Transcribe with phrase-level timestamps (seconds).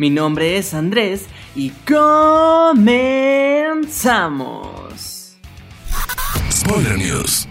[0.00, 2.96] Mi nombre es Andrés y comenzamos.
[6.50, 7.46] Spoiler News.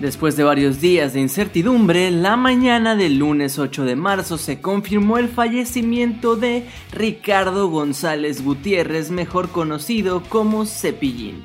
[0.00, 5.18] Después de varios días de incertidumbre, la mañana del lunes 8 de marzo se confirmó
[5.18, 11.42] el fallecimiento de Ricardo González Gutiérrez, mejor conocido como Cepillín.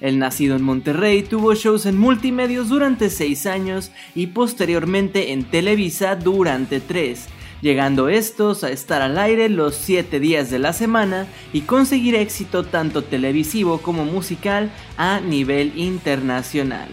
[0.00, 6.14] El nacido en Monterrey tuvo shows en multimedios durante 6 años y posteriormente en Televisa
[6.14, 7.26] durante 3,
[7.64, 12.64] llegando estos a estar al aire los 7 días de la semana y conseguir éxito
[12.64, 16.88] tanto televisivo como musical a nivel internacional.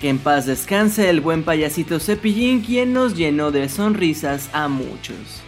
[0.00, 5.42] Que en paz descanse el buen payasito Cepillín quien nos llenó de sonrisas a muchos.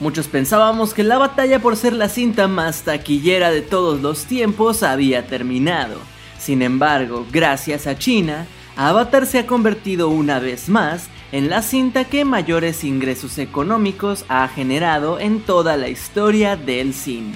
[0.00, 4.82] Muchos pensábamos que la batalla por ser la cinta más taquillera de todos los tiempos
[4.82, 5.98] había terminado.
[6.38, 8.46] Sin embargo, gracias a China,
[8.76, 14.48] Avatar se ha convertido una vez más en la cinta que mayores ingresos económicos ha
[14.48, 17.34] generado en toda la historia del cine.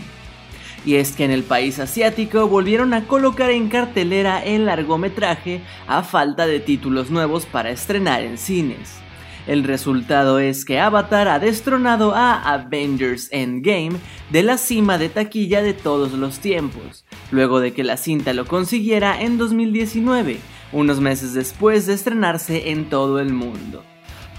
[0.84, 6.02] Y es que en el país asiático volvieron a colocar en cartelera el largometraje a
[6.02, 9.02] falta de títulos nuevos para estrenar en cines.
[9.46, 13.98] El resultado es que Avatar ha destronado a Avengers Endgame
[14.30, 18.46] de la cima de taquilla de todos los tiempos, luego de que la cinta lo
[18.46, 20.38] consiguiera en 2019,
[20.72, 23.84] unos meses después de estrenarse en todo el mundo.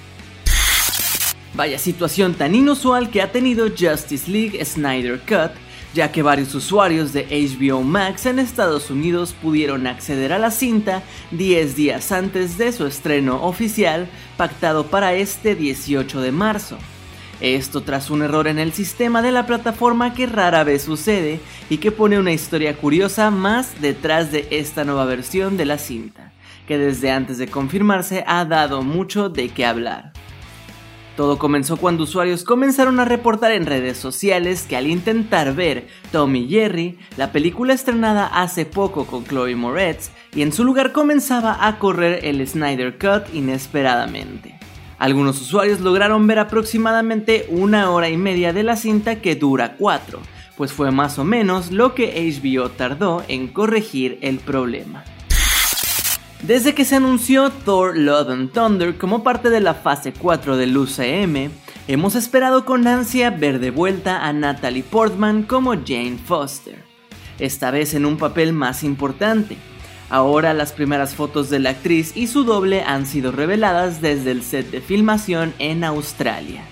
[1.59, 5.51] Vaya situación tan inusual que ha tenido Justice League Snyder Cut,
[5.93, 11.03] ya que varios usuarios de HBO Max en Estados Unidos pudieron acceder a la cinta
[11.31, 16.77] 10 días antes de su estreno oficial pactado para este 18 de marzo.
[17.41, 21.79] Esto tras un error en el sistema de la plataforma que rara vez sucede y
[21.79, 26.31] que pone una historia curiosa más detrás de esta nueva versión de la cinta,
[26.69, 30.13] que desde antes de confirmarse ha dado mucho de qué hablar.
[31.19, 36.47] Todo comenzó cuando usuarios comenzaron a reportar en redes sociales que al intentar ver Tommy
[36.47, 41.77] Jerry, la película estrenada hace poco con Chloe Moretz, y en su lugar comenzaba a
[41.77, 44.57] correr el Snyder Cut inesperadamente.
[44.97, 50.21] Algunos usuarios lograron ver aproximadamente una hora y media de la cinta que dura 4,
[50.55, 55.03] pues fue más o menos lo que HBO tardó en corregir el problema.
[56.43, 60.77] Desde que se anunció Thor Love and Thunder como parte de la fase 4 del
[60.77, 61.51] UCM,
[61.87, 66.81] hemos esperado con ansia ver de vuelta a Natalie Portman como Jane Foster,
[67.39, 69.57] esta vez en un papel más importante.
[70.09, 74.41] Ahora las primeras fotos de la actriz y su doble han sido reveladas desde el
[74.41, 76.63] set de filmación en Australia.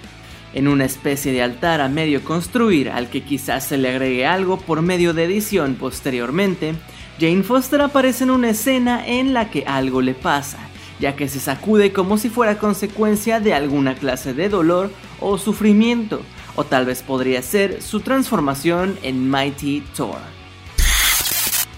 [0.54, 4.58] En una especie de altar a medio construir al que quizás se le agregue algo
[4.58, 6.74] por medio de edición posteriormente,
[7.20, 10.60] Jane Foster aparece en una escena en la que algo le pasa,
[11.00, 16.22] ya que se sacude como si fuera consecuencia de alguna clase de dolor o sufrimiento,
[16.56, 20.20] o tal vez podría ser su transformación en Mighty Thor.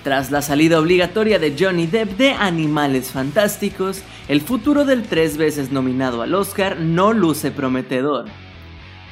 [0.03, 5.71] Tras la salida obligatoria de Johnny Depp de Animales Fantásticos, el futuro del tres veces
[5.71, 8.25] nominado al Oscar no luce prometedor.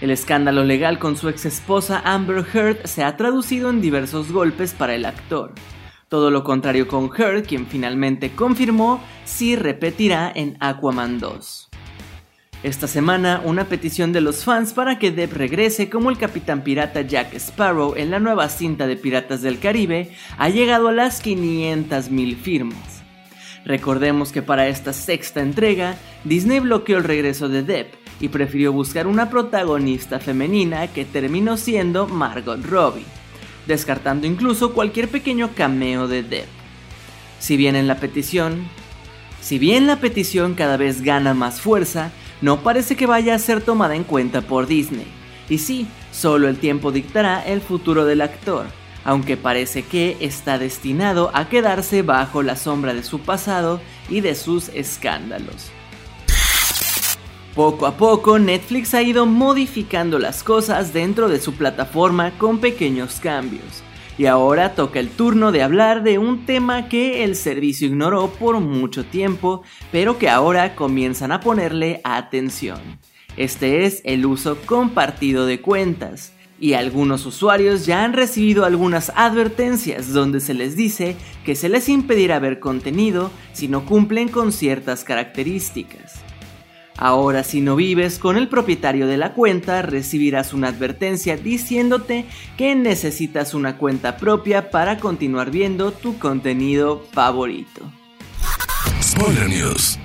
[0.01, 4.73] El escándalo legal con su ex esposa Amber Heard se ha traducido en diversos golpes
[4.73, 5.53] para el actor.
[6.09, 11.69] Todo lo contrario con Heard, quien finalmente confirmó si repetirá en Aquaman 2.
[12.63, 17.01] Esta semana, una petición de los fans para que Depp regrese como el capitán pirata
[17.01, 22.37] Jack Sparrow en la nueva cinta de Piratas del Caribe ha llegado a las 500.000
[22.37, 23.03] firmas.
[23.65, 29.07] Recordemos que para esta sexta entrega, Disney bloqueó el regreso de Depp y prefirió buscar
[29.07, 33.03] una protagonista femenina que terminó siendo Margot Robbie
[33.67, 36.47] descartando incluso cualquier pequeño cameo de Depp.
[37.39, 38.67] Si bien en la petición,
[39.41, 42.11] si bien la petición cada vez gana más fuerza,
[42.41, 45.07] no parece que vaya a ser tomada en cuenta por Disney.
[45.49, 48.65] Y sí, solo el tiempo dictará el futuro del actor,
[49.05, 53.79] aunque parece que está destinado a quedarse bajo la sombra de su pasado
[54.09, 55.71] y de sus escándalos.
[57.57, 63.19] Poco a poco, Netflix ha ido modificando las cosas dentro de su plataforma con pequeños
[63.19, 63.81] cambios.
[64.15, 68.59] Y ahora toca el turno de hablar de un tema que el servicio ignoró por
[68.59, 72.79] mucho tiempo, pero que ahora comienzan a ponerle atención.
[73.37, 80.13] Este es el uso compartido de cuentas y algunos usuarios ya han recibido algunas advertencias
[80.13, 85.03] donde se les dice que se les impedirá ver contenido si no cumplen con ciertas
[85.03, 86.26] características.
[86.97, 92.25] Ahora si no vives con el propietario de la cuenta recibirás una advertencia diciéndote
[92.57, 97.81] que necesitas una cuenta propia para continuar viendo tu contenido favorito.
[99.47, 99.99] News.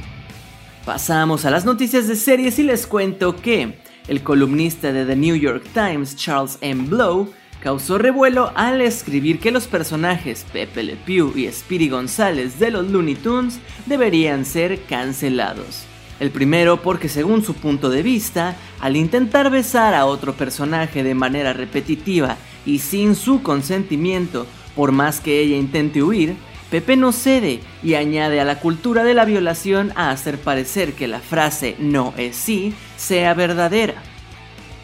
[0.85, 3.79] Pasamos a las noticias de series y les cuento que
[4.09, 6.89] el columnista de The New York Times, Charles M.
[6.89, 12.71] Blow, causó revuelo al escribir que los personajes Pepe Le Pew y Speedy González de
[12.71, 15.87] los Looney Tunes deberían ser cancelados.
[16.23, 21.17] El primero porque según su punto de vista, al intentar besar a otro personaje de
[21.17, 24.47] manera repetitiva y sin su consentimiento,
[24.77, 26.37] por más que ella intente huir,
[26.71, 31.09] Pepe no cede y añade a la cultura de la violación a hacer parecer que
[31.09, 34.01] la frase no es sí sea verdadera.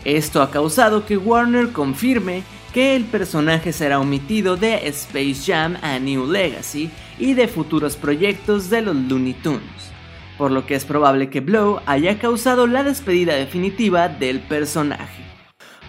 [0.05, 2.43] Esto ha causado que Warner confirme
[2.75, 8.71] que el personaje será omitido de Space Jam a New Legacy y de futuros proyectos
[8.71, 9.93] de los Looney Tunes,
[10.39, 15.25] por lo que es probable que Blow haya causado la despedida definitiva del personaje.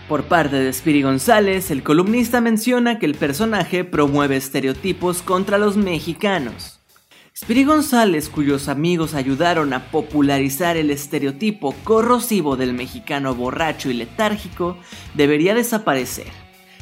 [0.09, 5.77] Por parte de Spiri González, el columnista menciona que el personaje promueve estereotipos contra los
[5.77, 6.79] mexicanos.
[7.37, 14.77] Spiri González, cuyos amigos ayudaron a popularizar el estereotipo corrosivo del mexicano borracho y letárgico,
[15.13, 16.27] debería desaparecer.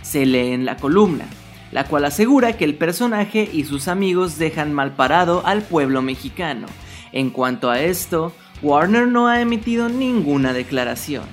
[0.01, 1.25] Se lee en la columna,
[1.73, 6.67] la cual asegura que el personaje y sus amigos dejan mal parado al pueblo mexicano.
[7.11, 11.25] En cuanto a esto, Warner no ha emitido ninguna declaración.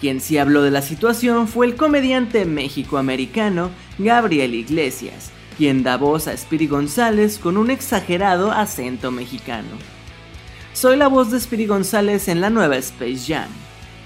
[0.00, 6.26] Quien sí habló de la situación fue el comediante mexicoamericano Gabriel Iglesias, quien da voz
[6.26, 9.68] a Spiri González con un exagerado acento mexicano.
[10.72, 13.48] Soy la voz de Spiri González en la nueva Space Jam.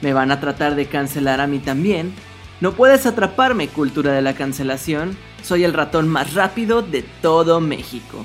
[0.02, 2.12] ¿Me van a tratar de cancelar a mí también?
[2.60, 5.16] No puedes atraparme, cultura de la cancelación.
[5.42, 8.24] Soy el ratón más rápido de todo México.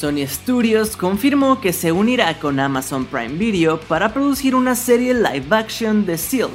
[0.00, 5.44] Sony Studios confirmó que se unirá con Amazon Prime Video para producir una serie live
[5.50, 6.48] action de Silk,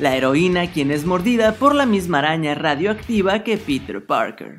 [0.00, 4.58] la heroína quien es mordida por la misma araña radioactiva que Peter Parker.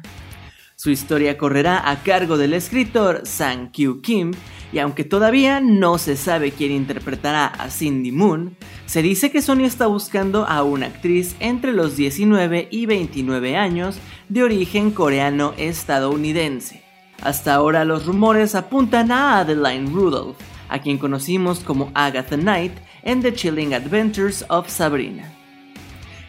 [0.78, 4.32] Su historia correrá a cargo del escritor Sang Kyu Kim
[4.72, 8.56] y aunque todavía no se sabe quién interpretará a Cindy Moon,
[8.86, 13.98] se dice que Sony está buscando a una actriz entre los 19 y 29 años
[14.30, 16.83] de origen coreano-estadounidense.
[17.22, 20.38] Hasta ahora los rumores apuntan a Adeline Rudolph,
[20.70, 22.74] a quien conocimos como Agatha Knight
[23.04, 25.32] en The Chilling Adventures of Sabrina.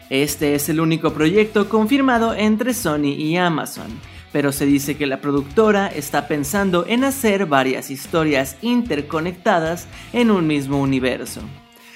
[0.09, 3.87] Este es el único proyecto confirmado entre Sony y Amazon,
[4.31, 10.45] pero se dice que la productora está pensando en hacer varias historias interconectadas en un
[10.45, 11.41] mismo universo.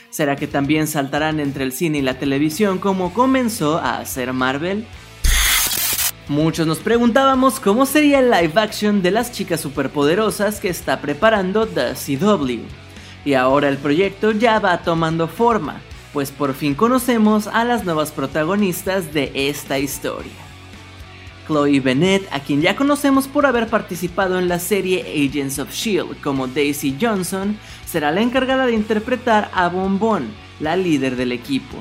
[0.10, 4.86] ¿Será que también saltarán entre el cine y la televisión como comenzó a hacer Marvel?
[6.30, 11.66] Muchos nos preguntábamos cómo sería el live action de las chicas superpoderosas que está preparando
[11.66, 12.60] The CW.
[13.26, 15.82] Y ahora el proyecto ya va tomando forma,
[16.14, 20.32] pues por fin conocemos a las nuevas protagonistas de esta historia.
[21.48, 26.22] Chloe Bennett, a quien ya conocemos por haber participado en la serie Agents of Shield
[26.22, 27.58] como Daisy Johnson,
[27.88, 30.28] será la encargada de interpretar a Bonbon,
[30.60, 31.78] la líder del equipo.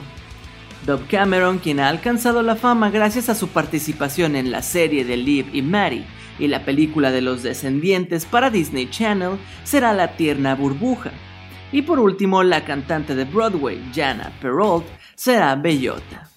[0.87, 5.17] Dove Cameron, quien ha alcanzado la fama gracias a su participación en la serie de
[5.17, 6.07] Liv y Maddie
[6.39, 11.11] y la película de los descendientes para Disney Channel, será la tierna burbuja.
[11.73, 16.31] Y por último, la cantante de Broadway, Jana Perrault, será Bellota.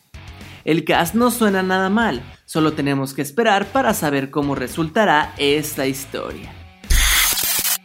[0.66, 5.88] El cast no suena nada mal, solo tenemos que esperar para saber cómo resultará esta
[5.88, 6.61] historia.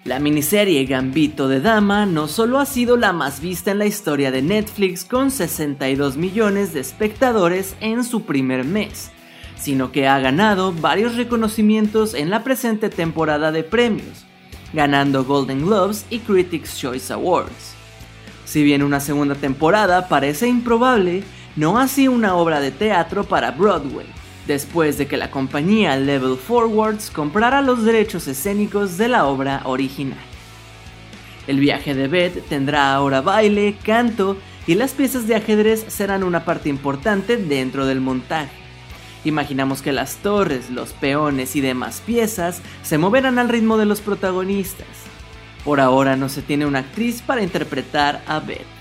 [0.06, 4.30] La miniserie Gambito de Dama no solo ha sido la más vista en la historia
[4.30, 9.10] de Netflix con 62 millones de espectadores en su primer mes,
[9.58, 14.24] sino que ha ganado varios reconocimientos en la presente temporada de premios,
[14.72, 17.74] ganando Golden Globes y Critics' Choice Awards.
[18.44, 21.24] Si bien una segunda temporada parece improbable,
[21.56, 24.06] no ha sido una obra de teatro para Broadway,
[24.46, 30.18] después de que la compañía Level Forwards comprara los derechos escénicos de la obra original.
[31.46, 34.36] El viaje de Beth tendrá ahora baile, canto
[34.66, 38.50] y las piezas de ajedrez serán una parte importante dentro del montaje.
[39.24, 44.00] Imaginamos que las torres, los peones y demás piezas se moverán al ritmo de los
[44.00, 44.86] protagonistas.
[45.64, 48.75] Por ahora no se tiene una actriz para interpretar a Beth.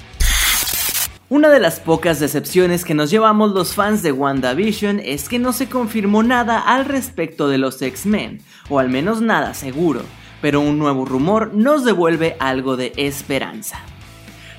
[1.36, 5.52] Una de las pocas decepciones que nos llevamos los fans de WandaVision es que no
[5.52, 8.40] se confirmó nada al respecto de los X-Men,
[8.70, 10.00] o al menos nada seguro,
[10.42, 13.82] pero un nuevo rumor nos devuelve algo de esperanza.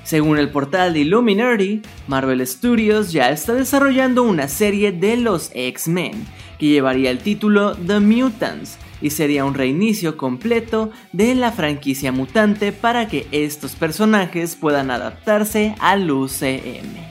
[0.03, 6.27] Según el portal de Illuminati, Marvel Studios ya está desarrollando una serie de los X-Men,
[6.59, 12.71] que llevaría el título The Mutants, y sería un reinicio completo de la franquicia mutante
[12.71, 17.07] para que estos personajes puedan adaptarse al UCM.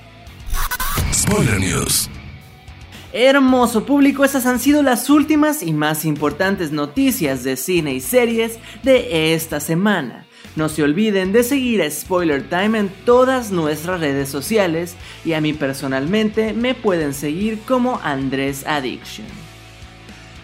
[1.13, 2.11] Spoiler News.
[3.13, 8.59] Hermoso público, esas han sido las últimas y más importantes noticias de cine y series
[8.83, 10.27] de esta semana.
[10.55, 15.41] No se olviden de seguir a Spoiler Time en todas nuestras redes sociales y a
[15.41, 19.46] mí personalmente me pueden seguir como Andrés Addiction.